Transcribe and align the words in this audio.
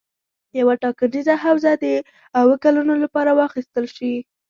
یوه 0.59 0.75
ټاکنیزه 0.83 1.35
حوزه 1.43 1.73
د 1.83 1.85
اووه 2.39 2.55
کلونو 2.63 2.93
لپاره 3.03 3.31
واخیستل 3.41 3.85
شي. 3.95 4.13